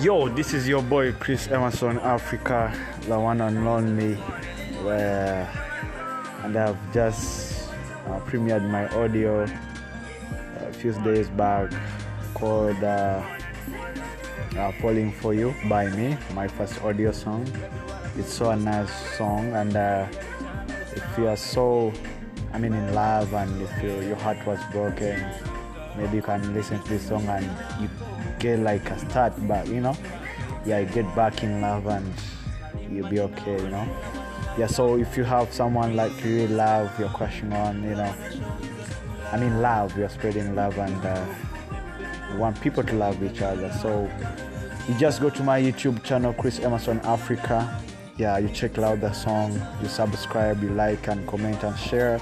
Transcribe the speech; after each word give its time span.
Yo, 0.00 0.28
this 0.28 0.52
is 0.52 0.66
your 0.66 0.82
boy 0.82 1.12
Chris 1.12 1.46
Emerson 1.52 2.00
Africa, 2.00 2.74
the 3.02 3.18
one 3.18 3.40
and 3.40 3.58
only, 3.58 4.14
where, 4.82 5.48
and 6.42 6.56
I've 6.56 6.92
just 6.92 7.70
uh, 8.08 8.18
premiered 8.26 8.68
my 8.68 8.88
audio 8.88 9.46
a 10.58 10.72
few 10.72 10.92
days 11.04 11.28
back 11.28 11.70
called 12.34 12.82
uh, 12.82 13.22
uh, 14.58 14.72
"Falling 14.82 15.12
for 15.12 15.32
You" 15.32 15.54
by 15.68 15.88
me, 15.90 16.18
my 16.34 16.48
first 16.48 16.82
audio 16.82 17.12
song. 17.12 17.46
It's 18.18 18.34
so 18.34 18.50
a 18.50 18.56
nice 18.56 18.90
song, 19.16 19.54
and 19.54 19.76
uh, 19.76 20.08
if 20.90 21.06
you 21.16 21.28
are 21.28 21.36
so, 21.36 21.92
I 22.52 22.58
mean, 22.58 22.74
in 22.74 22.94
love, 22.94 23.32
and 23.32 23.62
if 23.62 23.70
you, 23.80 24.00
your 24.00 24.16
heart 24.16 24.44
was 24.44 24.58
broken, 24.72 25.24
maybe 25.96 26.16
you 26.16 26.22
can 26.22 26.54
listen 26.54 26.82
to 26.82 26.88
this 26.88 27.08
song 27.08 27.26
and 27.28 27.44
you 27.80 27.88
get 28.38 28.58
like 28.60 28.88
a 28.90 28.98
start 28.98 29.32
but 29.46 29.66
you 29.68 29.80
know? 29.80 29.96
Yeah, 30.66 30.80
you 30.80 30.86
get 30.86 31.14
back 31.14 31.42
in 31.42 31.60
love 31.60 31.86
and 31.86 32.12
you'll 32.90 33.08
be 33.08 33.20
okay, 33.20 33.62
you 33.62 33.68
know? 33.68 33.88
Yeah, 34.56 34.66
so 34.66 34.96
if 34.96 35.16
you 35.16 35.24
have 35.24 35.52
someone 35.52 35.96
like 35.96 36.12
you 36.24 36.36
really 36.36 36.54
love, 36.54 36.98
you're 36.98 37.08
crushing 37.08 37.52
on, 37.52 37.82
you 37.82 37.96
know, 37.96 38.14
I 39.32 39.36
mean, 39.36 39.60
love, 39.60 39.98
you're 39.98 40.08
spreading 40.08 40.54
love 40.54 40.78
and 40.78 41.04
uh, 41.04 41.26
want 42.36 42.60
people 42.60 42.84
to 42.84 42.94
love 42.94 43.20
each 43.22 43.42
other. 43.42 43.72
So 43.82 44.08
you 44.88 44.94
just 44.96 45.20
go 45.20 45.28
to 45.30 45.42
my 45.42 45.60
YouTube 45.60 46.04
channel, 46.04 46.32
Chris 46.32 46.60
Emerson 46.60 47.00
Africa. 47.00 47.82
Yeah, 48.16 48.38
you 48.38 48.48
check 48.48 48.78
out 48.78 49.00
the 49.00 49.12
song, 49.12 49.60
you 49.82 49.88
subscribe, 49.88 50.62
you 50.62 50.70
like 50.70 51.08
and 51.08 51.26
comment 51.26 51.64
and 51.64 51.76
share. 51.76 52.20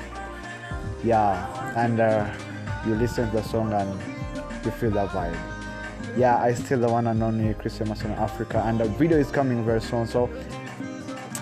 Yeah, 1.05 1.75
and 1.77 2.01
uh, 2.01 2.33
you 2.87 2.95
listen 2.95 3.31
to 3.31 3.37
the 3.37 3.43
song 3.43 3.73
and 3.73 3.91
you 4.65 4.71
feel 4.73 4.91
the 4.91 5.07
vibe. 5.07 5.37
Yeah, 6.17 6.37
I 6.37 6.53
still 6.53 6.81
the 6.81 6.89
one 6.89 7.07
and 7.07 7.23
only 7.23 7.55
Chris 7.55 7.81
Emerson 7.81 8.11
Africa, 8.13 8.63
and 8.66 8.80
the 8.80 8.85
video 8.85 9.19
is 9.19 9.30
coming 9.30 9.65
very 9.65 9.80
soon. 9.80 10.07
So 10.07 10.29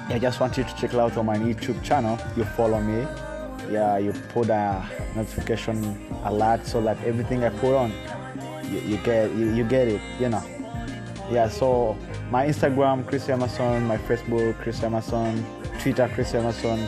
I 0.08 0.18
just 0.18 0.40
want 0.40 0.56
you 0.56 0.64
to 0.64 0.76
check 0.76 0.94
out 0.94 1.16
on 1.16 1.26
my 1.26 1.36
YouTube 1.36 1.82
channel. 1.82 2.18
You 2.36 2.44
follow 2.44 2.80
me. 2.80 3.06
Yeah, 3.70 3.98
you 3.98 4.12
put 4.30 4.48
a 4.50 4.84
notification 5.16 5.98
alert 6.24 6.66
so 6.66 6.80
that 6.82 7.02
everything 7.04 7.42
I 7.44 7.50
put 7.50 7.74
on, 7.74 7.92
you, 8.64 8.80
you 8.80 8.96
get 8.98 9.30
you, 9.32 9.52
you 9.54 9.64
get 9.64 9.88
it. 9.88 10.00
You 10.20 10.28
know. 10.28 10.42
Yeah. 11.30 11.48
So 11.48 11.96
my 12.30 12.46
Instagram 12.46 13.06
Chris 13.06 13.28
Emerson, 13.28 13.86
my 13.86 13.96
Facebook 13.96 14.56
Chris 14.58 14.82
Emerson, 14.82 15.44
Twitter 15.80 16.08
Chris 16.14 16.34
Emerson, 16.34 16.86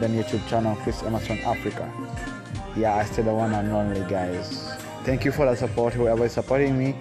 then 0.00 0.12
YouTube 0.16 0.46
channel 0.48 0.76
Chris 0.76 1.02
Emerson 1.02 1.38
Africa 1.40 1.92
yeah, 2.76 2.96
I 2.96 3.04
still 3.04 3.24
the 3.24 3.34
one 3.34 3.52
and 3.52 3.70
only 3.72 4.00
guys. 4.08 4.72
Thank 5.04 5.24
you 5.24 5.32
for 5.32 5.46
the 5.46 5.56
support, 5.56 5.94
whoever 5.94 6.24
is 6.24 6.32
supporting 6.32 6.78
me. 6.78 6.94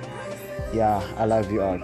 Yeah, 0.73 1.02
I 1.17 1.25
love 1.25 1.52
you 1.52 1.61
all. 1.61 1.80